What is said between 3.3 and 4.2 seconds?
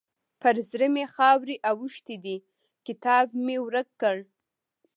مې ورک کړ.